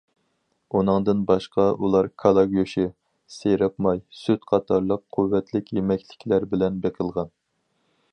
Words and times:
ئۇنىڭدىن 0.77 1.19
باشقا، 1.31 1.65
ئۇلار 1.87 2.07
كالا 2.23 2.43
گۆشى، 2.53 2.85
سېرىق 3.35 3.75
ماي، 3.87 4.01
سۈت 4.21 4.49
قاتارلىق 4.53 5.05
قۇۋۋەتلىك 5.19 5.71
يېمەكلىكلەر 5.79 6.49
بىلەن 6.55 6.81
بېقىلغان. 6.87 7.31